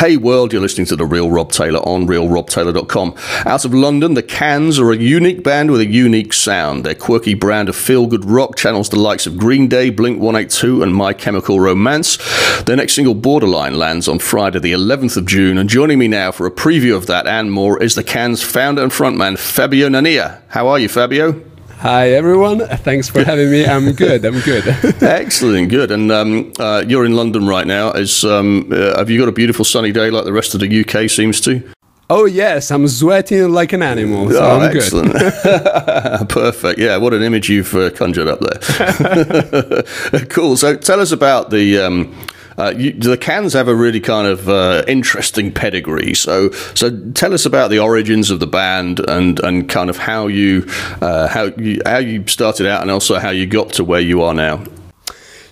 [0.00, 3.14] Hey world, you're listening to The Real Rob Taylor on realrobtaylor.com.
[3.44, 6.86] Out of London, the Kanz are a unique band with a unique sound.
[6.86, 10.82] Their quirky brand of feel good rock channels the likes of Green Day, Blink 182,
[10.82, 12.16] and My Chemical Romance.
[12.62, 15.58] Their next single, Borderline, lands on Friday, the 11th of June.
[15.58, 18.82] And joining me now for a preview of that and more is the Kanz founder
[18.82, 20.40] and frontman, Fabio Nania.
[20.48, 21.49] How are you, Fabio?
[21.80, 23.64] Hi everyone, thanks for having me.
[23.64, 24.22] I'm good.
[24.26, 24.68] I'm good.
[25.02, 25.90] Excellent, good.
[25.90, 27.92] And um, uh, you're in London right now.
[27.92, 30.84] Is um, uh, have you got a beautiful sunny day like the rest of the
[30.84, 31.66] UK seems to?
[32.10, 34.28] Oh yes, I'm sweating like an animal.
[34.28, 35.12] So oh, I'm excellent.
[36.28, 36.78] Perfect.
[36.78, 40.26] Yeah, what an image you've uh, conjured up there.
[40.28, 40.58] cool.
[40.58, 41.78] So tell us about the.
[41.78, 42.14] Um,
[42.60, 46.12] uh, you, the Kanz have a really kind of uh, interesting pedigree.
[46.12, 50.26] So, so tell us about the origins of the band and, and kind of how
[50.26, 50.66] you,
[51.00, 54.22] uh, how you how you started out and also how you got to where you
[54.22, 54.62] are now.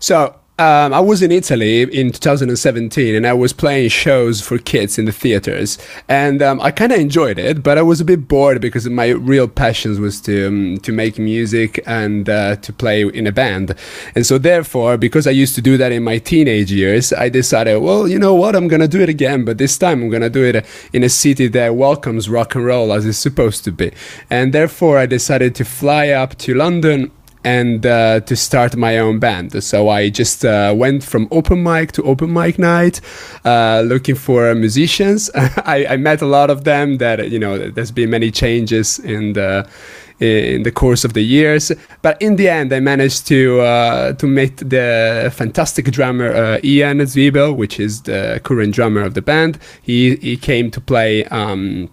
[0.00, 4.98] So um, I was in Italy in 2017 and I was playing shows for kids
[4.98, 5.78] in the theaters.
[6.08, 9.10] And um, I kind of enjoyed it, but I was a bit bored because my
[9.10, 13.76] real passions was to, um, to make music and uh, to play in a band.
[14.16, 17.78] And so, therefore, because I used to do that in my teenage years, I decided,
[17.78, 20.22] well, you know what, I'm going to do it again, but this time I'm going
[20.22, 23.70] to do it in a city that welcomes rock and roll as it's supposed to
[23.70, 23.92] be.
[24.28, 27.12] And therefore, I decided to fly up to London
[27.44, 29.62] and uh, to start my own band.
[29.62, 33.00] So I just uh, went from open mic to open mic night,
[33.44, 35.30] uh, looking for musicians.
[35.34, 36.98] I, I, met a lot of them.
[36.98, 39.68] That you know, there's been many changes in the
[40.20, 41.70] in the course of the years.
[42.02, 46.98] But in the end, I managed to uh, to meet the fantastic drummer uh, Ian
[46.98, 49.58] Zwiebel, which is the current drummer of the band.
[49.82, 51.24] He he came to play.
[51.26, 51.90] Um,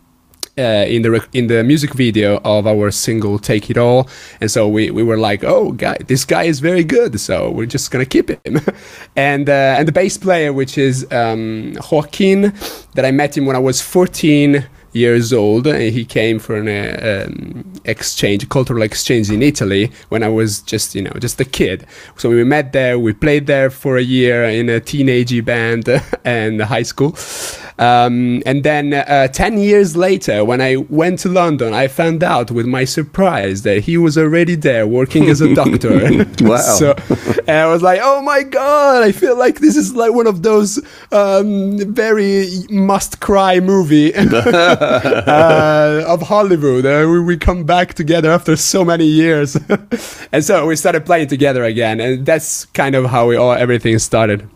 [0.58, 4.08] uh, in the in the music video of our single "Take It All,"
[4.40, 7.66] and so we, we were like, "Oh, guy, this guy is very good, so we're
[7.66, 8.62] just gonna keep him."
[9.16, 12.54] and uh, and the bass player, which is um, Joaquin,
[12.94, 14.66] that I met him when I was 14
[14.96, 15.68] years old.
[15.68, 20.62] And he came for an uh, um, exchange, cultural exchange in Italy when I was
[20.62, 21.86] just, you know, just a kid.
[22.18, 22.98] So we met there.
[22.98, 25.90] We played there for a year in a teenage band
[26.26, 27.16] and high school.
[27.78, 32.50] Um, and then uh, 10 years later, when I went to London, I found out
[32.50, 36.26] with my surprise that he was already there working as a doctor.
[36.42, 36.58] wow.
[36.58, 36.96] so
[37.48, 40.42] and I was like, oh my God, I feel like this is like one of
[40.42, 40.80] those
[41.12, 44.14] um, very must cry movie
[45.28, 46.86] uh, of Hollywood.
[46.86, 49.58] Uh, we, we come back together after so many years.
[50.32, 52.00] and so we started playing together again.
[52.00, 54.50] And that's kind of how we all, everything started.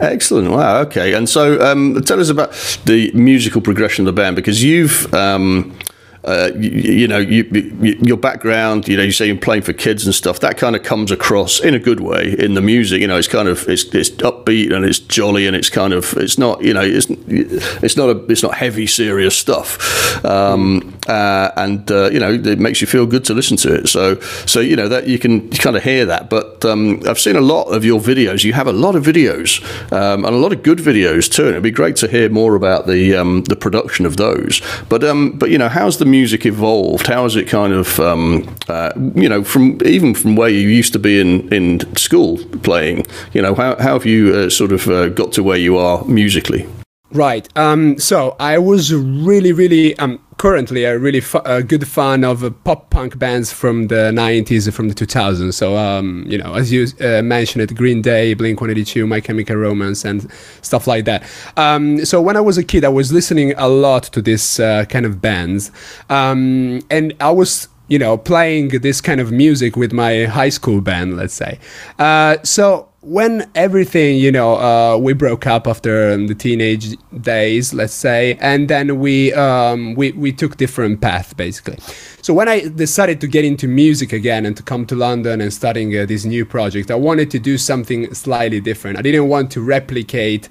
[0.00, 0.50] Excellent.
[0.50, 0.80] Wow.
[0.82, 1.14] Okay.
[1.14, 2.52] And so, um, tell us about
[2.84, 5.76] the musical progression of the band because you've um,
[6.24, 9.72] uh, you, you, know, you, you, your background, you know, you say you're playing for
[9.72, 10.40] kids and stuff.
[10.40, 13.00] That kind of comes across in a good way in the music.
[13.00, 16.14] You know, it's kind of it's, it's upbeat and it's jolly and it's kind of
[16.16, 20.24] it's not you know it's it's not a it's not heavy serious stuff.
[20.24, 23.88] Um, uh, and uh, you know it makes you feel good to listen to it.
[23.88, 26.30] So so you know that you can kind of hear that.
[26.30, 28.44] But um, I've seen a lot of your videos.
[28.44, 31.42] You have a lot of videos um, and a lot of good videos too.
[31.42, 34.60] And it'd be great to hear more about the um, the production of those.
[34.88, 37.06] But um, but you know how's the music evolved?
[37.06, 40.92] How has it kind of, um, uh, you know, from even from where you used
[40.92, 44.88] to be in, in school playing, you know, how, how have you uh, sort of
[44.88, 46.66] uh, got to where you are musically?
[47.14, 47.48] Right.
[47.56, 52.42] Um, so I was really, really um, currently a really fu- a good fan of
[52.42, 55.54] uh, pop punk bands from the 90s from the 2000s.
[55.54, 59.54] So, um, you know, as you uh, mentioned it, Green Day, Blink 182, My Chemical
[59.54, 60.28] Romance, and
[60.60, 61.22] stuff like that.
[61.56, 64.84] Um, so, when I was a kid, I was listening a lot to this uh,
[64.86, 65.70] kind of bands.
[66.10, 70.80] Um, and I was you know, playing this kind of music with my high school
[70.80, 71.58] band, let's say.
[71.98, 77.74] Uh, so when everything, you know, uh, we broke up after um, the teenage days,
[77.74, 81.78] let's say, and then we um, we we took different path basically.
[82.22, 85.52] So when I decided to get into music again and to come to London and
[85.52, 88.98] starting uh, this new project, I wanted to do something slightly different.
[88.98, 90.48] I didn't want to replicate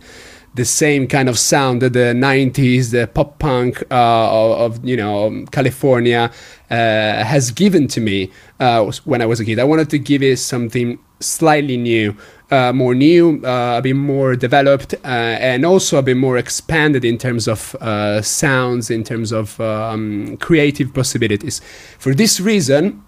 [0.55, 3.95] the same kind of sound that the 90s the pop punk uh,
[4.31, 6.31] of, of, you know california
[6.69, 6.75] uh,
[7.23, 8.29] has given to me
[8.59, 12.15] uh, when i was a kid i wanted to give it something slightly new
[12.53, 15.07] uh, more new, uh, a bit more developed, uh,
[15.51, 20.37] and also a bit more expanded in terms of uh, sounds, in terms of um,
[20.37, 21.61] creative possibilities.
[21.99, 23.01] For this reason,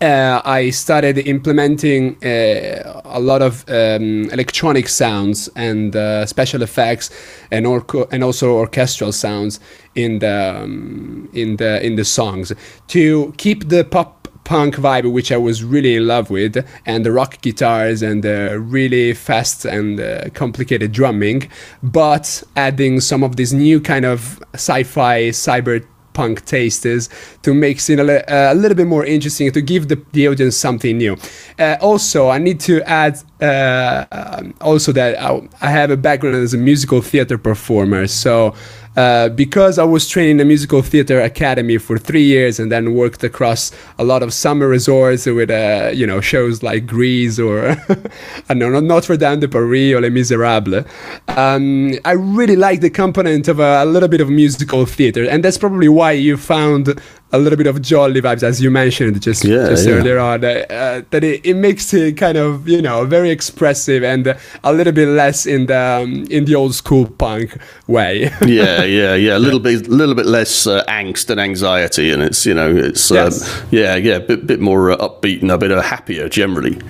[0.00, 7.10] uh, I started implementing uh, a lot of um, electronic sounds and uh, special effects,
[7.50, 9.60] and, or- and also orchestral sounds
[9.94, 12.52] in the um, in the in the songs
[12.88, 14.19] to keep the pop
[14.50, 18.58] punk vibe, which I was really in love with, and the rock guitars and the
[18.58, 21.48] really fast and uh, complicated drumming,
[21.84, 27.08] but adding some of this new kind of sci-fi cyber punk tastes
[27.42, 30.56] to make it a, uh, a, little bit more interesting to give the, the audience
[30.56, 31.16] something new.
[31.56, 36.36] Uh, also i need to add uh, um, also that I, I, have a background
[36.36, 38.06] as a musical theater performer.
[38.08, 38.54] So
[38.96, 42.94] uh, because I was trained in the musical theater academy for three years and then
[42.94, 47.76] worked across a lot of summer resorts with uh, you know shows like Grease or
[48.48, 50.84] I know Notre Dame de Paris or Les Miserables.
[51.28, 55.44] Um, I really like the component of a, a, little bit of musical theater, and
[55.44, 57.00] that's probably why you found
[57.32, 59.94] a little bit of jolly vibes, as you mentioned just, yeah, just yeah.
[59.94, 60.44] earlier on.
[60.44, 64.92] Uh, that it, it, makes it kind of you know very expressive and a little
[64.92, 67.56] bit less in the um, in the old school punk
[67.86, 68.22] way.
[68.46, 69.36] yeah, yeah, yeah.
[69.36, 72.74] A little bit, a little bit less uh, angst and anxiety, and it's you know
[72.74, 73.32] it's um,
[73.70, 76.80] yeah, yeah, a bit bit more uh, upbeat and a bit happier generally.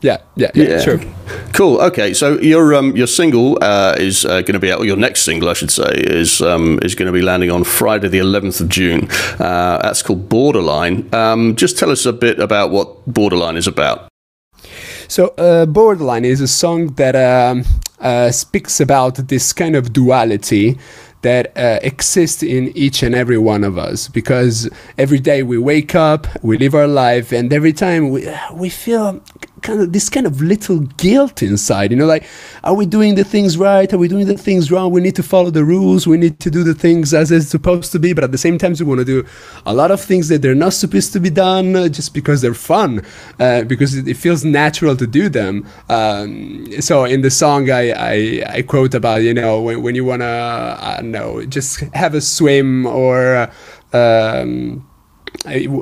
[0.00, 0.80] Yeah, yeah, yeah, yeah.
[0.80, 1.00] sure.
[1.52, 1.80] Cool.
[1.80, 4.82] Okay, so your um your single uh, is uh, going to be out.
[4.84, 8.08] Your next single, I should say, is um is going to be landing on Friday,
[8.08, 9.08] the 11th of June.
[9.72, 11.08] Uh, that's called Borderline.
[11.14, 14.08] Um, just tell us a bit about what Borderline is about.
[15.08, 17.64] So, uh, Borderline is a song that um,
[17.98, 20.78] uh, speaks about this kind of duality
[21.22, 25.94] that uh, exists in each and every one of us because every day we wake
[25.94, 29.22] up, we live our life, and every time we, we feel
[29.62, 32.24] kind of this kind of little guilt inside you know like
[32.64, 33.92] are we doing the things right?
[33.92, 34.92] Are we doing the things wrong?
[34.92, 36.06] We need to follow the rules.
[36.06, 38.12] We need to do the things as it's supposed to be.
[38.12, 39.26] But at the same time we want to do
[39.66, 42.54] a lot of things that they're not supposed to be done uh, just because they're
[42.54, 43.04] fun
[43.40, 45.66] uh, because it, feels natural to do them.
[45.88, 50.04] Um, so in the song I, I, I quote about you know when, when you
[50.04, 53.50] want to i don't know just have a swim or
[53.92, 54.86] um,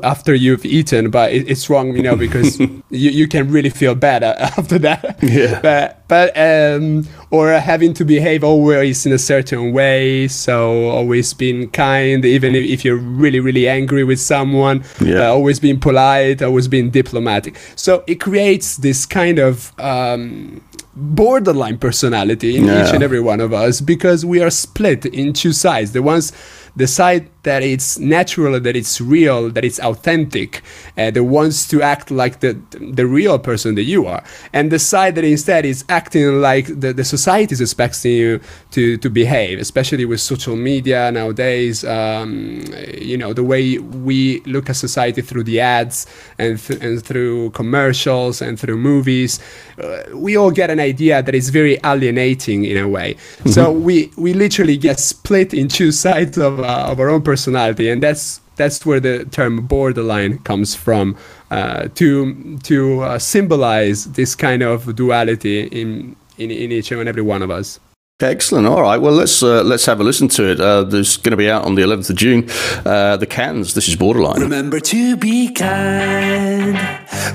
[0.03, 3.95] after you've eaten, but it, it's wrong, you know, because you, you can really feel
[3.95, 4.23] bad
[4.59, 5.19] after that.
[5.23, 5.61] Yeah.
[5.61, 11.71] But but um, or having to behave always in a certain way, so always being
[11.71, 14.85] kind, even if you're really really angry with someone.
[15.01, 15.29] Yeah.
[15.29, 17.57] Uh, always being polite, always being diplomatic.
[17.77, 19.73] So it creates this kind of.
[19.79, 20.63] Um,
[20.97, 22.87] borderline personality in yeah.
[22.87, 26.33] each and every one of us because we are split in two sides the ones
[26.77, 30.63] the side that it's natural, that it's real, that it's authentic,
[30.99, 34.23] uh, that wants to act like the the real person that you are,
[34.53, 38.41] and the side that instead is acting like the, the society is expecting you
[38.71, 41.85] to to behave, especially with social media nowadays.
[41.85, 42.63] Um,
[42.99, 46.07] you know the way we look at society through the ads
[46.39, 49.41] and th- and through commercials and through movies,
[49.83, 53.15] uh, we all get an idea that is very alienating in a way.
[53.15, 53.51] Mm-hmm.
[53.51, 57.89] So we we literally get split in two sides of, uh, of our own personality,
[57.93, 61.17] and that's that's where the term borderline comes from
[61.51, 67.27] uh, to to uh, symbolize this kind of duality in, in in each and every
[67.35, 67.81] one of us.
[68.23, 68.67] Excellent.
[68.67, 68.99] All right.
[68.99, 70.61] Well, let's uh, let's have a listen to it.
[70.61, 72.49] Uh, there's going to be out on the 11th of June.
[72.85, 73.75] Uh, the Kanz.
[73.75, 74.41] This is Borderline.
[74.41, 76.79] Remember to be kind.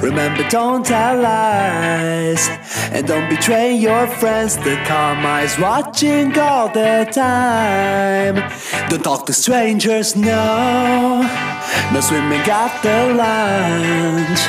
[0.01, 2.47] Remember, don't tell lies,
[2.91, 4.57] and don't betray your friends.
[4.57, 8.35] The karma is watching all the time.
[8.89, 10.15] Don't talk to strangers.
[10.15, 11.21] No,
[11.93, 14.41] no swimming at the lunch,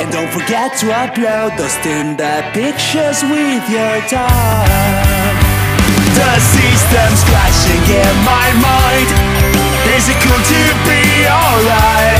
[0.00, 5.07] and don't forget to upload those Tinder pictures with your tongue.
[6.18, 9.08] The system's crashing in my mind.
[9.94, 12.18] Is it cool to be alright?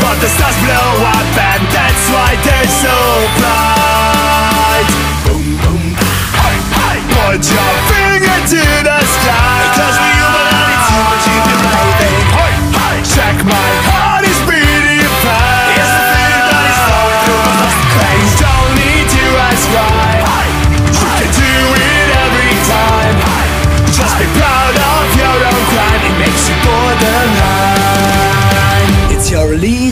[0.00, 2.96] But the stars blow up and that's why they're so
[3.36, 4.88] bright.
[5.28, 5.84] Boom boom.
[6.40, 6.98] Hey hey.
[7.12, 8.07] Put your finger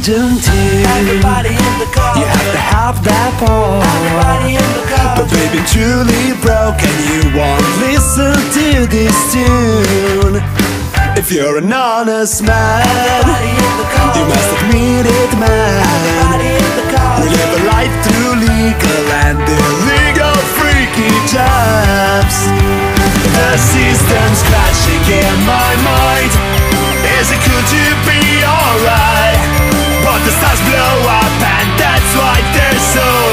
[0.07, 2.15] your too Everybody in the car.
[2.15, 3.83] You have to have that ball.
[3.83, 5.19] Everybody in the car.
[5.19, 10.39] But baby truly broken You won't listen to this tune.
[11.19, 12.87] If you're an honest man
[14.15, 15.83] You must admit it man.
[17.19, 22.47] We live a life through legal and illegal freaky jobs.
[23.35, 26.31] The system's crashing in my mind.
[27.19, 29.66] Is it cool to be alright?
[30.07, 33.26] Stars blow up and that's why they're so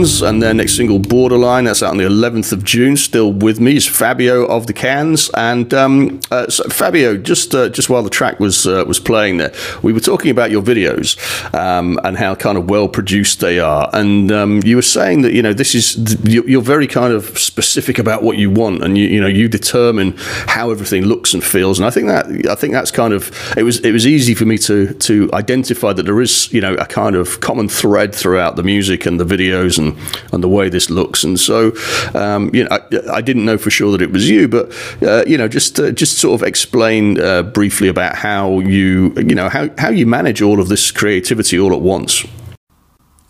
[0.00, 2.96] Kanz and their next single, Borderline, that's out on the 11th of June.
[2.96, 7.68] Still with me is Fabio of the Kanz, and um, uh, so Fabio, just uh,
[7.68, 9.52] just while the track was uh, was playing there,
[9.82, 11.16] we were talking about your videos
[11.54, 15.32] um, and how kind of well produced they are, and um, you were saying that
[15.32, 18.96] you know this is you- you're very kind of specific about what you want, and
[18.96, 20.14] you you know you determine
[20.46, 23.62] how everything looks and feels, and I think that I think that's kind of it
[23.64, 26.86] was it was easy for me to to identify that there is you know a
[26.86, 29.89] kind of common thread throughout the music and the videos and
[30.32, 31.72] and the way this looks, and so
[32.14, 35.24] um, you know I, I didn't know for sure that it was you, but uh,
[35.26, 39.48] you know just uh, just sort of explain uh, briefly about how you you know
[39.48, 42.26] how how you manage all of this creativity all at once.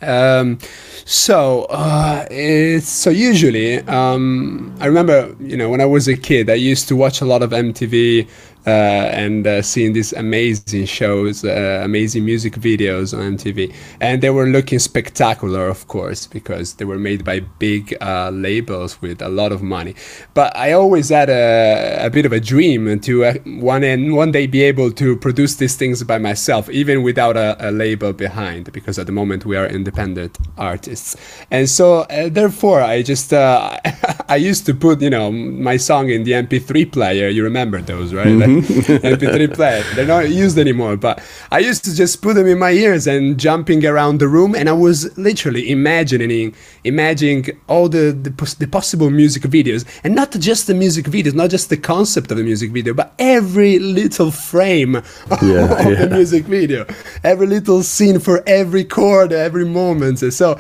[0.03, 0.59] Um,
[1.05, 6.49] so uh, it's so usually um, I remember you know when I was a kid
[6.49, 8.29] I used to watch a lot of MTV
[8.67, 14.47] and uh, seeing these amazing shows, uh, amazing music videos on MTV, and they were
[14.47, 19.53] looking spectacular, of course, because they were made by big uh, labels with a lot
[19.53, 19.95] of money.
[20.35, 23.81] But I always had a, a bit of a dream to uh, one
[24.15, 28.13] one day be able to produce these things by myself, even without a, a label
[28.13, 31.17] behind, because at the moment we are independent artists,
[31.51, 33.79] and so uh, therefore I just uh,
[34.29, 37.29] I used to put you know my song in the MP3 player.
[37.29, 38.29] You remember those, right?
[38.29, 38.50] Like,
[39.03, 39.83] MP3 player.
[39.95, 43.39] They're not used anymore, but I used to just put them in my ears and
[43.39, 46.55] jumping around the room, and I was literally imagining,
[46.85, 51.35] imagining all the the, pos- the possible music videos, and not just the music videos,
[51.35, 56.05] not just the concept of the music video, but every little frame Yeah, of yeah.
[56.05, 56.87] the music video,
[57.25, 60.19] every little scene for every chord, every moment.
[60.33, 60.59] So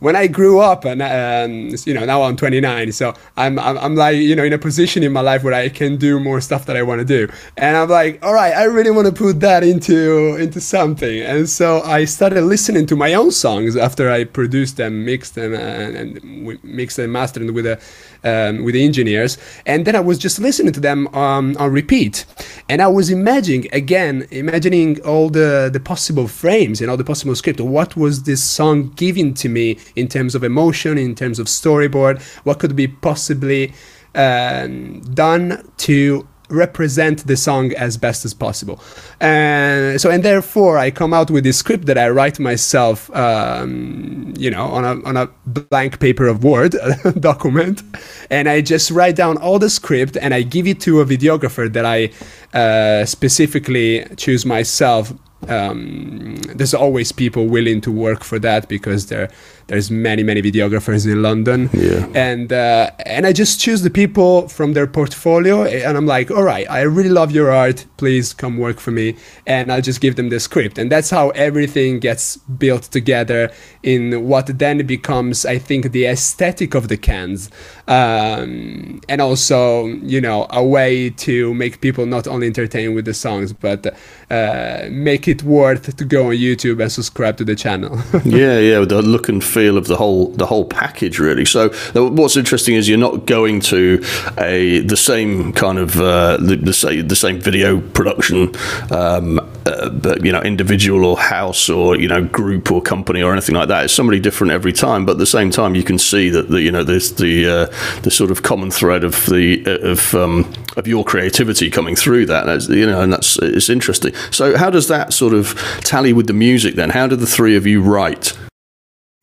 [0.00, 3.94] when I grew up, and um, you know, now I'm 29, so I'm, I'm I'm
[3.94, 6.66] like you know in a position in my life where I can do more stuff
[6.66, 9.40] that I want to do, and I'm like, all right, I really want to put
[9.40, 14.24] that into into something, and so I started listening to my own songs after I
[14.24, 17.80] produced them, mixed them, and, and mixed and mastered with the
[18.24, 22.24] um, with the engineers, and then I was just listening to them um, on repeat,
[22.68, 27.34] and I was imagining again, imagining all the the possible frames and all the possible
[27.34, 27.60] script.
[27.60, 32.20] What was this song giving to me in terms of emotion, in terms of storyboard?
[32.44, 33.72] What could be possibly
[34.14, 38.80] um, done to represent the song as best as possible.
[39.20, 44.34] And so and therefore i come out with this script that i write myself um,
[44.36, 46.74] you know on a, on a blank paper of word
[47.20, 47.82] document
[48.30, 51.72] and i just write down all the script and i give it to a videographer
[51.72, 52.10] that i
[52.52, 55.12] uh, specifically choose myself.
[55.48, 59.30] Um, there's always people willing to work for that because there
[59.70, 61.70] there's many many videographers in London.
[61.72, 62.06] Yeah.
[62.28, 66.42] and uh, and I just choose the people from their portfolio and I'm like all
[66.42, 67.86] right I really love your art.
[67.96, 69.14] Please come work for me.
[69.46, 70.76] And I'll just give them the script.
[70.78, 76.74] And that's how everything gets built together in what then becomes I think the aesthetic
[76.74, 77.50] of the Kanz.
[77.86, 83.14] Um, and also you know a way to make people not only entertained with the
[83.14, 83.86] songs but
[84.30, 87.98] uh, make it worth to go on YouTube and subscribe to the channel.
[88.40, 91.44] Yeah, yeah, the look and feel feel of the whole the whole package really.
[91.44, 94.02] So what's interesting is you're not going to
[94.38, 98.54] a the same kind of uh, the, the, the same video production.
[98.90, 103.32] Um, uh, but you know, individual or house or you know, group or company or
[103.32, 103.84] anything like that.
[103.84, 106.62] It's somebody different every time, but at the same time, you can see that the
[106.62, 110.88] you know there's the uh, the sort of common thread of the of um, of
[110.88, 112.48] your creativity coming through that.
[112.48, 114.14] As, you know, and that's it's interesting.
[114.30, 116.90] So, how does that sort of tally with the music then?
[116.90, 118.32] How do the three of you write?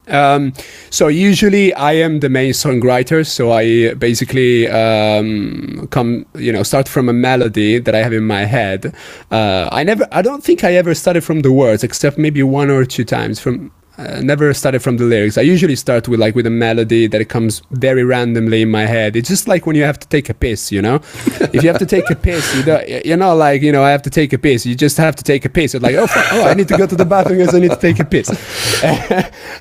[0.08, 0.54] Um,
[0.90, 3.26] so usually I am the main songwriter.
[3.26, 8.26] So I basically um, come, you know, start from a melody that I have in
[8.26, 8.94] my head.
[9.32, 12.70] Uh, I never, I don't think I ever started from the words, except maybe one
[12.70, 15.38] or two times from uh, never started from the lyrics.
[15.38, 19.16] I usually start with like with a melody that comes very randomly in my head.
[19.16, 20.96] It's just like when you have to take a piss, you know.
[21.54, 23.90] if you have to take a piss, you don't, you're not like you know I
[23.90, 24.66] have to take a piss.
[24.66, 25.74] You just have to take a piss.
[25.74, 27.78] You're like oh, oh I need to go to the bathroom because I need to
[27.78, 28.30] take a piss.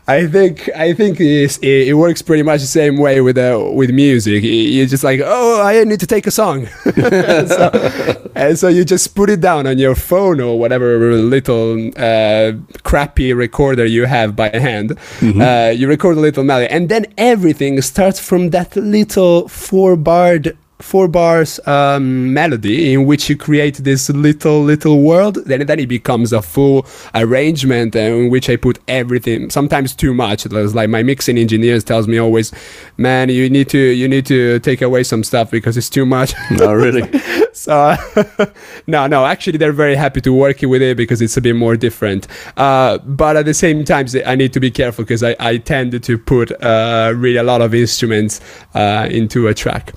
[0.08, 3.90] I think I think it, it, works pretty much the same way with uh, with
[3.90, 4.44] music.
[4.44, 9.14] You're just like oh I need to take a song, so, and so you just
[9.14, 12.52] put it down on your phone or whatever little uh,
[12.82, 14.90] crappy recorder you have by hand.
[15.20, 15.40] Mm-hmm.
[15.40, 20.56] Uh, you record a little melody, and then everything starts from that little four barred
[20.78, 25.36] four bars um, melody in which you create this little little world.
[25.46, 30.44] Then then it becomes a full arrangement in which i put everything sometimes too much.
[30.46, 32.52] It's like my mixing engineers tells me always
[32.96, 36.34] man you need to you need to take away some stuff because it's too much.
[36.50, 37.08] No really?
[37.56, 37.96] So
[38.86, 41.74] no no actually they're very happy to work with it because it's a bit more
[41.74, 42.28] different.
[42.58, 46.02] Uh, but at the same time i need to be careful because I, I tend
[46.02, 48.42] to put uh, really a lot of instruments
[48.74, 49.94] uh, into a track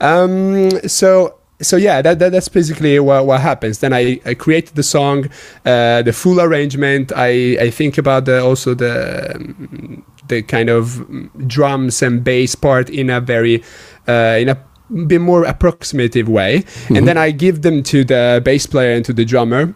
[0.00, 3.78] um, so so yeah, that, that, that's basically what, what happens.
[3.78, 5.30] Then I, I create the song,
[5.64, 7.12] uh, the full arrangement.
[7.16, 11.06] I, I think about the, also the the kind of
[11.46, 13.62] drums and bass part in a very
[14.08, 14.58] uh, in a
[15.06, 16.96] bit more approximative way, mm-hmm.
[16.96, 19.74] and then I give them to the bass player and to the drummer.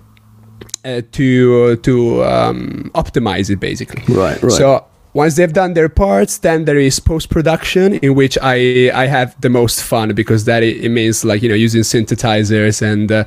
[0.83, 4.03] Uh, to to um, optimize it basically.
[4.15, 4.51] Right, right.
[4.51, 9.07] So once they've done their parts, then there is post production in which I I
[9.07, 13.25] have the most fun because that it, means like you know using synthesizers and uh,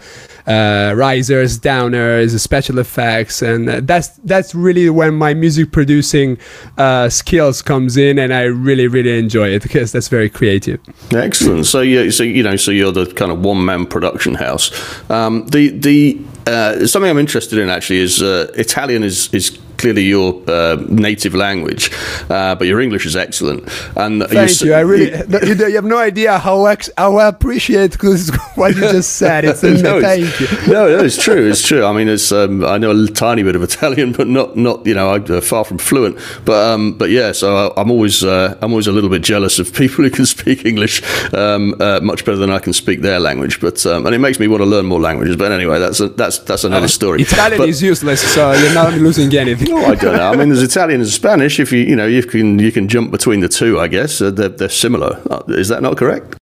[0.48, 6.38] uh, risers, downers, special effects, and uh, that's that's really when my music producing
[6.78, 10.80] uh, skills comes in, and I really really enjoy it because that's very creative.
[11.12, 11.66] Excellent.
[11.66, 14.72] So yeah, so you know, so you're the kind of one man production house.
[15.10, 20.04] Um, the the uh, something I'm interested in actually is uh, Italian is is clearly
[20.04, 21.92] your uh, native language,
[22.30, 23.62] uh, but your English is excellent.
[23.98, 24.74] And thank you.
[24.74, 25.12] I really
[25.46, 28.02] you, you, have no idea how ex- how I appreciate
[28.56, 29.44] what you just said.
[29.44, 30.74] It's no, thank it's, you.
[30.74, 31.50] No, no, it's true.
[31.50, 31.84] It's true.
[31.84, 34.94] I mean, it's um, I know a tiny bit of Italian, but not not you
[34.94, 36.18] know I'm uh, far from fluent.
[36.46, 39.74] But um, but yeah, so I'm always uh, I'm always a little bit jealous of
[39.82, 43.60] people who can speak English um, uh, much better than I can speak their language.
[43.60, 45.36] But um, and it makes me want to learn more languages.
[45.36, 47.22] But anyway, that's a, that's that's another story.
[47.22, 49.73] Italian but, is useless, so you're not losing anything.
[49.78, 50.32] I don't know.
[50.32, 51.60] I mean, there's Italian and Spanish.
[51.60, 54.32] If you you know you can you can jump between the two, I guess uh,
[54.32, 55.22] they're, they're similar.
[55.30, 56.38] Uh, is that not correct?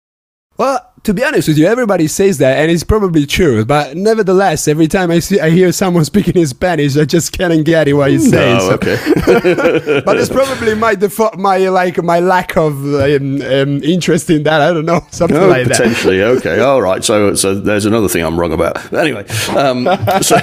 [0.56, 3.64] Well, to be honest with you, everybody says that, and it's probably true.
[3.64, 7.64] But nevertheless, every time I see, I hear someone speaking in Spanish, I just can't
[7.64, 8.58] get it what he's saying.
[8.58, 8.74] No, so.
[8.74, 10.02] okay.
[10.04, 14.60] but it's probably my default, my like my lack of um, um, interest in that.
[14.60, 16.34] I don't know, something no, like potentially, that.
[16.34, 17.02] Potentially, okay, all right.
[17.02, 18.92] So, so there's another thing I'm wrong about.
[18.92, 19.84] Anyway, um,
[20.20, 20.36] so,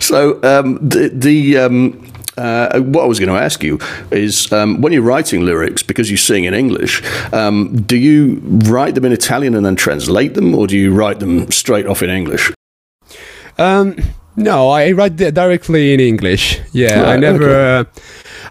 [0.00, 3.78] so um, the the um, uh, what I was going to ask you
[4.10, 8.94] is um, when you're writing lyrics, because you sing in English, um, do you write
[8.94, 12.10] them in Italian and then translate them, or do you write them straight off in
[12.10, 12.52] English?
[13.58, 13.96] Um,
[14.36, 16.60] no, I write directly in English.
[16.72, 17.48] Yeah, I never.
[17.48, 17.78] Okay.
[17.78, 17.84] Uh,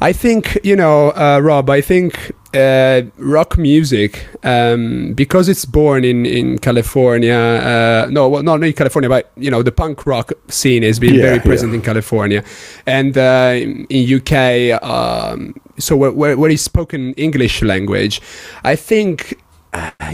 [0.02, 1.70] I think you know, uh, Rob.
[1.70, 7.34] I think uh, rock music um, because it's born in in California.
[7.34, 11.16] Uh, no, well, not in California, but you know the punk rock scene has been
[11.16, 11.78] yeah, very present yeah.
[11.78, 12.44] in California,
[12.86, 14.82] and uh, in UK.
[14.84, 18.20] Um, so where, where, where is spoken English language,
[18.64, 19.38] I think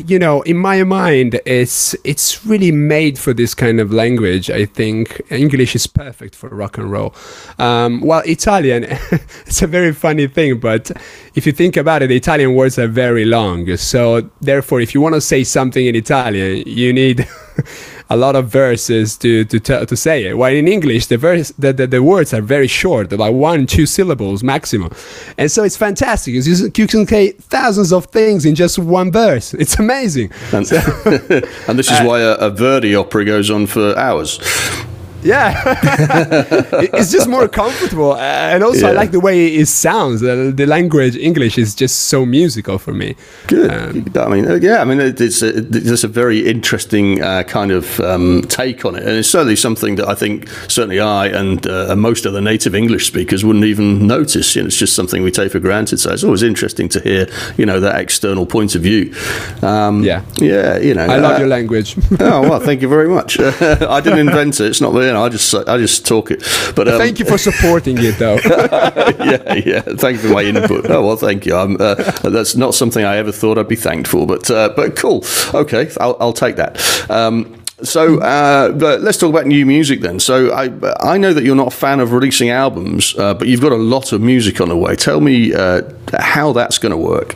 [0.06, 4.49] you know, in my mind, it's it's really made for this kind of language.
[4.49, 7.13] I think English is perfect for rock and roll.
[7.60, 8.84] Um, well, Italian,
[9.45, 10.91] it's a very funny thing, but
[11.36, 13.76] if you think about it, Italian words are very long.
[13.78, 17.28] So therefore, if you want to say something in Italian, you need
[18.13, 20.38] a lot of verses to to to say it.
[20.38, 23.86] While in English, the verse the, the, the words are very short, like one two
[23.86, 24.91] syllables maximum,
[25.38, 26.36] and so it's fantastic.
[26.36, 29.54] It's just, you can say thousands of things in just one verse.
[29.56, 30.32] It's amazing.
[30.52, 30.78] And, so,
[31.67, 34.39] and this is uh, why a, a Verdi opera goes on for hours.
[35.23, 35.53] Yeah,
[36.93, 40.21] it's just more comfortable, and also I like the way it sounds.
[40.21, 43.15] The, language English is just so musical for me.
[43.47, 43.69] Good.
[43.69, 44.81] Um, I mean, uh, yeah.
[44.81, 48.95] I mean, it- it's a, it's a very interesting uh, kind of um, take on
[48.95, 52.75] it, and it's certainly something that I think certainly I and uh, most other native
[52.75, 54.55] English speakers wouldn't even notice.
[54.55, 55.99] You know, it's just something we take for granted.
[55.99, 59.13] So it's always interesting to hear, you know, that external point of view.
[59.62, 60.23] Um, Yeah.
[60.38, 60.77] yeah.
[60.79, 61.95] You know, I love uh, your language.
[62.19, 63.39] oh well, thank you very much.
[63.39, 64.67] I didn't invent it.
[64.67, 65.12] It's not me.
[65.21, 66.39] I just I just talk it.
[66.76, 68.36] But um, Thank you for supporting it, though.
[69.23, 69.82] yeah, yeah.
[69.82, 70.89] Thank you for my input.
[70.89, 71.56] Oh well, thank you.
[71.56, 74.95] I'm, uh, that's not something I ever thought I'd be thanked for, but uh, but
[74.95, 75.23] cool.
[75.54, 76.80] Okay, I'll, I'll take that.
[77.10, 80.19] Um, so uh, but let's talk about new music then.
[80.19, 80.71] So I
[81.02, 83.78] I know that you're not a fan of releasing albums, uh, but you've got a
[83.78, 84.95] lot of music on the way.
[84.95, 85.82] Tell me uh,
[86.19, 87.36] how that's going to work.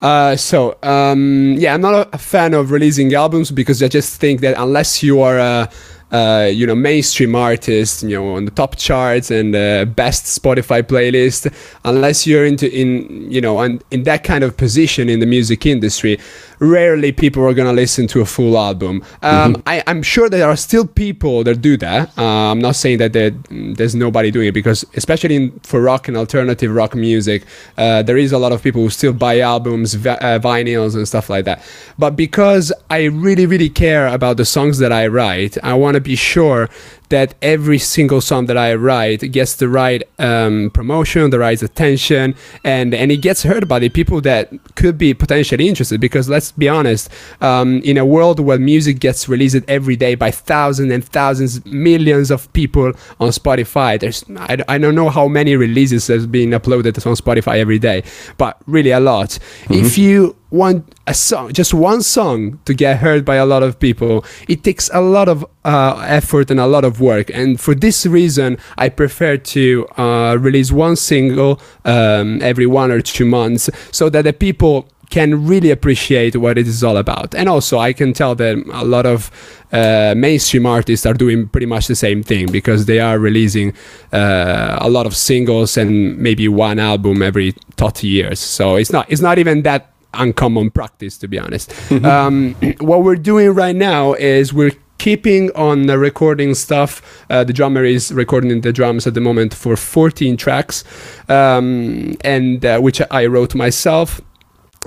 [0.00, 4.40] Uh, so um, yeah, I'm not a, fan of releasing albums because I just think
[4.42, 5.68] that unless you are a
[6.10, 10.82] uh, you know mainstream artists you know on the top charts and uh, best Spotify
[10.82, 11.52] playlist,
[11.84, 15.66] unless you're into in you know in, in that kind of position in the music
[15.66, 16.18] industry,
[16.58, 19.02] rarely people are gonna listen to a full album.
[19.22, 22.16] Um, I, I'm sure there are still people that do that.
[22.18, 26.16] Uh, I'm not saying that there's nobody doing it because especially in, for rock and
[26.16, 27.44] alternative rock music,
[27.76, 31.06] uh, there is a lot of people who still buy albums, vi- uh, vinyls, and
[31.06, 31.62] stuff like that.
[31.98, 36.00] But because I really, really care about the songs that I write, I want to
[36.00, 36.68] be sure
[37.08, 42.34] that every single song that I write gets the right um, promotion, the right attention,
[42.64, 46.00] and and it gets heard by the people that could be potentially interested.
[46.00, 50.30] Because let's be honest, um, in a world where music gets released every day by
[50.30, 55.56] thousands and thousands, millions of people on Spotify, there's I, I don't know how many
[55.56, 58.02] releases have been uploaded on Spotify every day,
[58.36, 59.38] but really a lot.
[59.70, 63.78] If you want a song, just one song to get heard by a lot of
[63.78, 67.30] people, it takes a lot of uh, effort and a lot of work.
[67.30, 73.00] And for this reason, I prefer to uh, release one single um, every one or
[73.00, 77.34] two months so that the people can really appreciate what it is all about.
[77.34, 79.30] And also, I can tell that a lot of
[79.72, 83.72] uh, mainstream artists are doing pretty much the same thing because they are releasing
[84.12, 88.38] uh, a lot of singles and maybe one album every 30 years.
[88.38, 91.72] So it's not it's not even that uncommon practice to be honest.
[92.04, 97.24] um, what we're doing right now is we're keeping on the recording stuff.
[97.30, 100.84] Uh, the drummer is recording the drums at the moment for 14 tracks,
[101.28, 104.20] um, and uh, which I wrote myself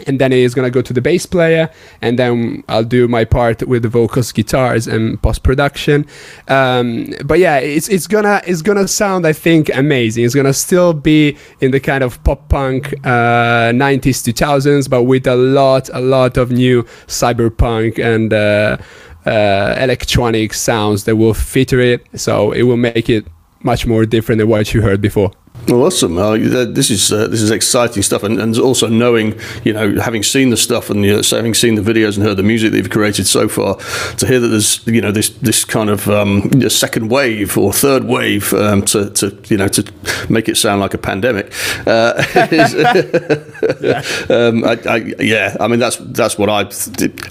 [0.08, 1.70] and then he's gonna go to the bass player,
[2.02, 6.06] and then I'll do my part with the vocals, guitars, and post production.
[6.48, 10.24] Um, but yeah, it's it's gonna it's gonna sound I think amazing.
[10.26, 15.28] It's gonna still be in the kind of pop punk uh, 90s 2000s, but with
[15.28, 18.78] a lot a lot of new cyberpunk and uh,
[19.26, 22.06] uh, electronic sounds that will feature it.
[22.16, 23.26] So it will make it
[23.64, 25.32] much more different than what you heard before.
[25.68, 26.18] Well, awesome.
[26.18, 30.24] Uh, this is uh, this is exciting stuff, and, and also knowing, you know, having
[30.24, 32.78] seen the stuff and you know, having seen the videos and heard the music that
[32.78, 33.76] you've created so far,
[34.18, 38.06] to hear that there's you know this this kind of um, second wave or third
[38.06, 39.84] wave um, to, to you know to
[40.30, 41.54] make it sound like a pandemic.
[41.86, 42.14] Uh,
[42.52, 42.74] is,
[44.32, 46.70] um, I, I, yeah, I mean that's that's what I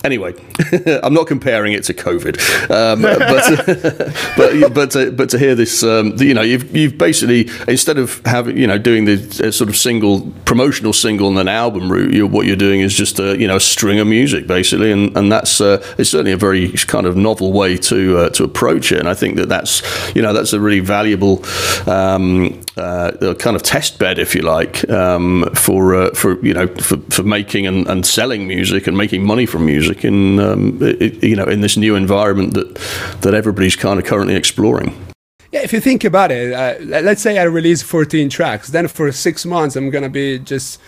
[0.04, 0.34] anyway.
[1.02, 2.40] I'm not comparing it to COVID,
[2.70, 7.50] um, but but but to, but to hear this, um, you know, you've you've basically
[7.66, 11.48] instead of having you know doing the uh, sort of single promotional single and an
[11.48, 14.46] album route, you what you're doing is just a you know a string of music
[14.46, 18.28] basically, and and that's uh, it's certainly a very kind of novel way to uh,
[18.30, 19.82] to approach it, and I think that that's
[20.14, 21.44] you know that's a really valuable
[21.86, 26.66] um, uh, kind of test bed, if you like, um, for uh, for you know
[26.66, 31.22] for, for making and, and selling music and making money from music in um, it,
[31.22, 32.74] you know in this new environment that
[33.20, 35.09] that everybody's kind of currently exploring.
[35.52, 38.86] Yeah, if you think about it, uh, let- let's say I release 14 tracks, then
[38.88, 40.80] for six months I'm gonna be just,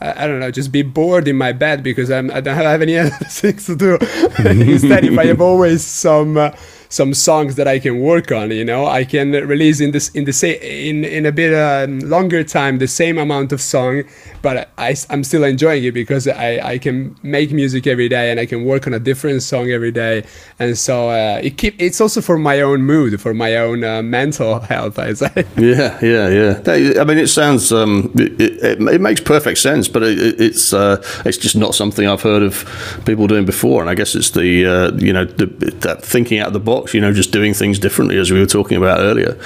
[0.00, 2.96] I don't know, just be bored in my bed because I'm, I don't have any
[2.96, 3.98] other things to do.
[4.44, 6.52] Instead, if I have always some uh,
[6.90, 10.24] some songs that I can work on, you know, I can release in this in
[10.24, 14.04] the same in in a bit um, longer time the same amount of song,
[14.42, 18.38] but I, am still enjoying it because I I can make music every day and
[18.40, 20.24] I can work on a different song every day,
[20.58, 24.02] and so uh, it keep it's also for my own mood, for my own uh,
[24.02, 24.98] mental health.
[24.98, 25.44] I say.
[25.56, 27.00] Yeah, yeah, yeah.
[27.00, 30.72] I mean, it sounds um, it, it, it makes perfect sense, but it, it- it's
[30.72, 32.64] uh, it's just not something I've heard of
[33.04, 33.80] people doing before.
[33.80, 35.46] And I guess it's the uh, you know the,
[35.80, 38.46] that thinking out of the box, you know, just doing things differently, as we were
[38.46, 39.36] talking about earlier.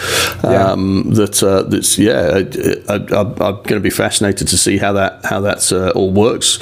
[0.44, 0.70] Yeah.
[0.72, 2.42] Um, that uh, that's yeah,
[2.88, 6.10] I, I, I'm going to be fascinated to see how that how that uh, all
[6.10, 6.58] works.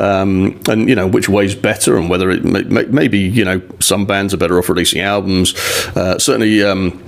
[0.00, 3.60] um, and you know which way's better, and whether it may, may, maybe you know
[3.80, 5.54] some bands are better off releasing albums.
[5.94, 6.62] Uh, certainly.
[6.62, 7.02] Um,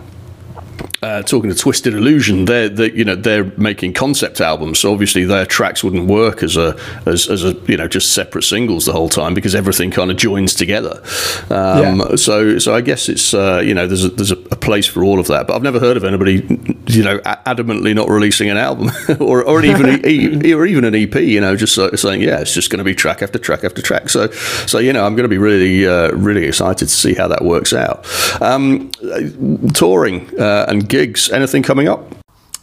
[1.02, 5.24] uh, talking to Twisted Illusion, they're, they you know they're making concept albums, so obviously
[5.24, 8.92] their tracks wouldn't work as a as, as a you know just separate singles the
[8.92, 11.02] whole time because everything kind of joins together.
[11.50, 12.16] Um, yeah.
[12.16, 15.20] So so I guess it's uh, you know there's a, there's a, place for all
[15.20, 16.44] of that, but I've never heard of anybody
[16.86, 19.86] you know adamantly not releasing an album or or even
[20.54, 23.22] or even an EP, you know, just saying yeah, it's just going to be track
[23.22, 24.08] after track after track.
[24.08, 24.30] So
[24.66, 27.44] so you know I'm going to be really uh, really excited to see how that
[27.44, 28.06] works out.
[28.40, 28.90] Um,
[29.72, 31.30] touring uh, and gigs.
[31.30, 32.00] Anything coming up?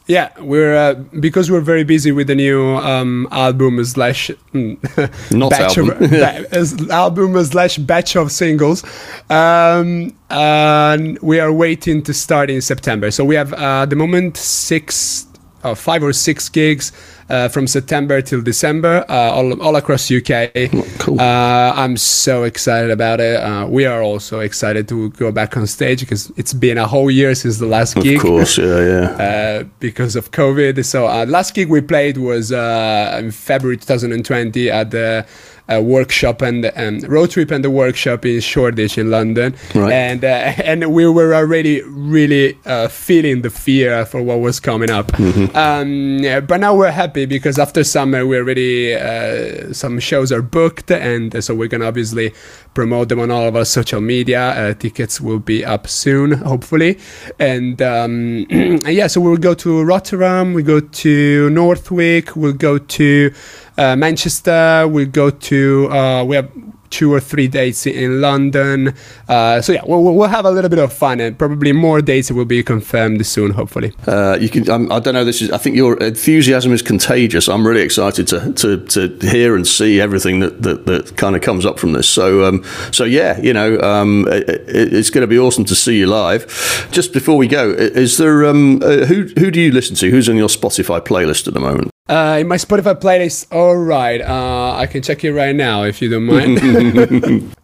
[0.05, 5.51] Yeah, we're uh, because we're very busy with the new um, album slash mm, not
[5.51, 6.03] batch album.
[6.03, 8.83] Of, ba- album slash batch of singles.
[9.29, 13.11] Um, and we are waiting to start in September.
[13.11, 15.25] So we have uh, the moment six,
[15.63, 16.91] uh, five or six gigs
[17.29, 20.51] uh, from September till December, uh, all, all across UK.
[20.99, 21.19] Cool.
[21.19, 23.37] Uh, I'm so excited about it.
[23.37, 27.09] Uh, we are also excited to go back on stage because it's been a whole
[27.09, 28.17] year since the last gig.
[28.17, 29.03] Of course, yeah, yeah.
[29.33, 30.83] Uh, because of COVID.
[30.85, 35.25] So uh, last gig we played was in February 2020 at the
[35.69, 39.91] a workshop and um, road trip and the workshop in Shoreditch in London, right.
[39.91, 40.27] and uh,
[40.63, 45.07] and we were already really uh, feeling the fear for what was coming up.
[45.13, 45.55] Mm-hmm.
[45.55, 50.91] Um, but now we're happy because after summer we already uh, some shows are booked,
[50.91, 52.33] and so we're gonna obviously
[52.73, 54.49] promote them on all of our social media.
[54.49, 56.99] Uh, tickets will be up soon, hopefully,
[57.39, 63.33] and um, yeah, so we'll go to Rotterdam, we go to Northwick, we'll go to
[63.77, 64.87] uh, Manchester.
[64.87, 66.49] We'll go to uh, we have
[66.93, 68.93] two or three dates in London.
[69.27, 72.31] Uh, so yeah, we'll, we'll have a little bit of fun, and probably more dates
[72.31, 73.91] will be confirmed soon, hopefully.
[74.05, 74.69] Uh, you can.
[74.69, 75.25] Um, I don't know.
[75.25, 75.51] This is.
[75.51, 77.49] I think your enthusiasm is contagious.
[77.49, 81.41] I'm really excited to to, to hear and see everything that, that, that kind of
[81.41, 82.07] comes up from this.
[82.07, 85.97] So um, so yeah, you know, um, it, it's going to be awesome to see
[85.97, 86.45] you live.
[86.91, 90.11] Just before we go, is there um, uh, who who do you listen to?
[90.11, 91.92] Who's on your Spotify playlist at the moment?
[92.13, 94.21] Uh, in my Spotify playlist, all right.
[94.21, 97.55] Uh, I can check it right now if you don't mind.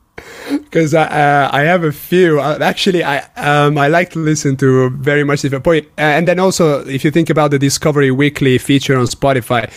[0.50, 2.40] Because I, uh, I have a few.
[2.40, 5.86] Uh, actually, I um, I like to listen to very much different point.
[5.98, 9.70] Uh, and then also, if you think about the Discovery Weekly feature on Spotify,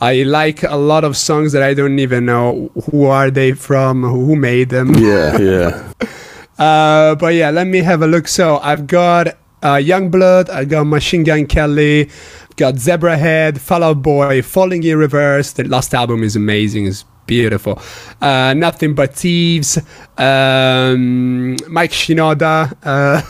[0.00, 4.02] I like a lot of songs that I don't even know who are they from,
[4.02, 4.94] who made them.
[4.96, 5.92] Yeah, yeah.
[6.58, 8.28] uh, but yeah, let me have a look.
[8.28, 9.28] So I've got
[9.62, 12.10] uh, Yungblud, I got Machine Gun Kelly,
[12.58, 15.52] got Zebrahead, Fall Out Boy, Falling in Reverse.
[15.52, 16.86] The last album is amazing.
[16.86, 17.80] It's beautiful.
[18.20, 19.78] Uh, Nothing But Thieves,
[20.18, 23.20] um, Mike Shinoda, uh,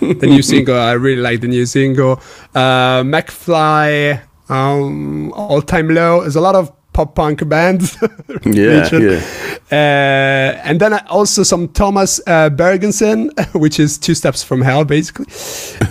[0.00, 0.76] the new single.
[0.76, 2.20] I really like the new single.
[2.54, 6.22] Uh, McFly, um, All Time Low.
[6.22, 7.96] There's a lot of pop punk bands.
[8.44, 9.20] yeah, yeah.
[9.70, 15.26] Uh, and then also some Thomas uh, Bergersen, which is two steps from hell, basically.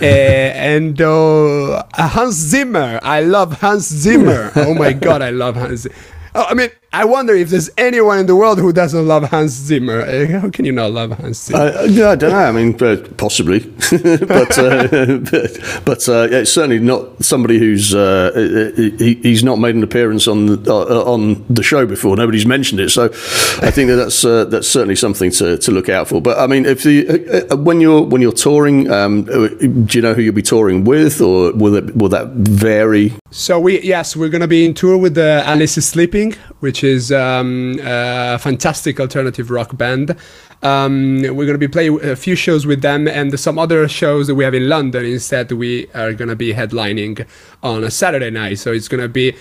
[0.00, 3.00] uh, and uh, Hans Zimmer.
[3.02, 4.52] I love Hans Zimmer.
[4.56, 5.86] oh my god, I love Hans.
[6.34, 9.52] Oh, I mean, I wonder if there's anyone in the world who doesn't love Hans
[9.52, 10.02] Zimmer.
[10.02, 11.58] Uh, how can you not love Hans Zimmer?
[11.58, 12.36] Uh, I don't know.
[12.36, 17.94] I mean, uh, possibly, but uh, but, but uh, yeah, it's certainly not somebody who's
[17.94, 18.32] uh,
[18.76, 22.14] he, he's not made an appearance on the, on the show before.
[22.14, 26.08] Nobody's mentioned it, so I think that that's that's certainly something to, to look out
[26.08, 26.20] for.
[26.20, 30.20] But I mean, if the when you're when you're touring, um, do you know who
[30.20, 33.14] you'll be touring with, or will it will that vary?
[33.30, 37.12] So we yes, we're gonna be in tour with the Alice is Sleeping, which is
[37.12, 40.16] um, a fantastic alternative rock band.
[40.62, 44.34] Um, we're gonna be playing a few shows with them, and some other shows that
[44.34, 45.04] we have in London.
[45.04, 47.26] Instead, we are gonna be headlining
[47.62, 49.34] on a Saturday night, so it's gonna be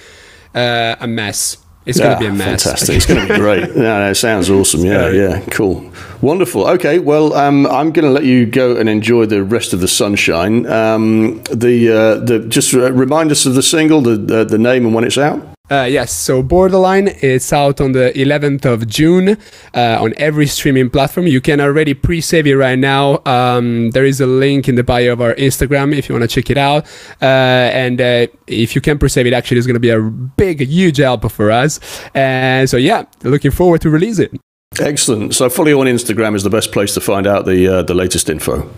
[0.55, 1.57] uh, a mess.
[1.85, 2.63] It's yeah, going to be a mess.
[2.63, 2.95] Fantastic.
[2.95, 3.69] It's going to be great.
[3.75, 4.81] Yeah, no, it sounds awesome.
[4.85, 5.91] Yeah, yeah, cool.
[6.21, 6.67] Wonderful.
[6.67, 9.87] Okay, well, um, I'm going to let you go and enjoy the rest of the
[9.87, 10.67] sunshine.
[10.67, 14.93] Um, the uh, the just remind us of the single, the, the the name, and
[14.93, 15.41] when it's out.
[15.71, 19.37] Uh, yes, so Borderline it's out on the 11th of June
[19.73, 21.27] uh, on every streaming platform.
[21.27, 23.21] You can already pre-save it right now.
[23.25, 26.35] Um, there is a link in the bio of our Instagram if you want to
[26.35, 26.85] check it out.
[27.21, 30.59] Uh, and uh, if you can pre-save it, actually, it's going to be a big,
[30.59, 31.79] huge help for us.
[32.13, 34.37] And so, yeah, looking forward to release it.
[34.77, 35.35] Excellent.
[35.35, 37.93] So, follow you on Instagram is the best place to find out the uh, the
[37.93, 38.69] latest info.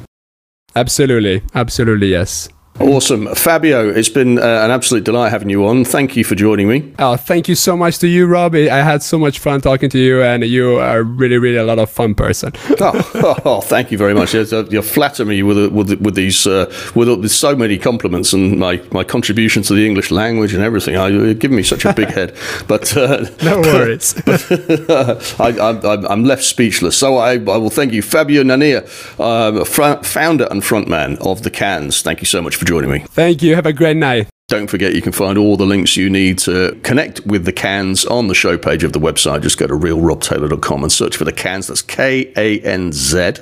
[0.76, 2.50] Absolutely, absolutely, yes.
[2.80, 3.34] Awesome.
[3.36, 5.86] Fabio, it's been uh, an absolute delight having you on.
[5.86, 6.92] Thank you for joining me.
[6.98, 8.56] Oh, thank you so much to you, Rob.
[8.56, 11.78] I had so much fun talking to you, and you are really, really a lot
[11.78, 12.52] of fun person.
[12.82, 14.34] oh, oh, thank you very much.
[14.34, 18.82] You flatter me with with, with these uh, with, with, so many compliments and my,
[18.92, 20.98] my contribution to the English language and everything.
[20.98, 22.36] I, you're giving me such a big head.
[22.68, 24.14] But uh, no worries.
[24.26, 26.98] But, I, am left speechless.
[26.98, 28.84] So I, I, will thank you, Fabio Nania,
[29.20, 32.02] uh, fr- founder and frontman of the Kanz.
[32.02, 33.00] Thank you so much for joining me.
[33.00, 33.56] Thank you.
[33.56, 34.28] Have a great night.
[34.50, 38.10] Don't forget you can find all the links you need to connect with the Kanz
[38.12, 39.42] on the show page of the website.
[39.42, 41.70] Just go to realrobtaylor.com and search for the Kanz.
[41.70, 43.36] That's K A N Z.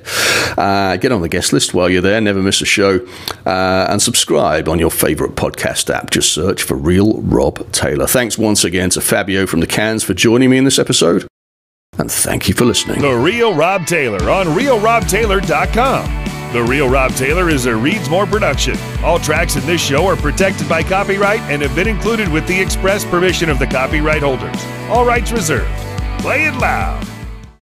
[0.58, 2.22] Uh, get on the guest list while you're there.
[2.22, 3.06] Never miss a show.
[3.46, 6.12] Uh, and subscribe on your favorite podcast app.
[6.12, 8.08] Just search for Real Rob Taylor.
[8.08, 11.28] Thanks once again to Fabio from the Kanz for joining me in this episode.
[11.98, 13.02] And thank you for listening.
[13.02, 16.41] The Real Rob Taylor on realrobtaylor.com.
[16.52, 18.78] The Real Rob Taylor is a Reads More production.
[19.06, 22.60] All tracks in this show are protected by copyright and have been included with the
[22.60, 24.62] express permission of the copyright holders.
[24.90, 25.72] All rights reserved.
[26.20, 27.11] Play it loud.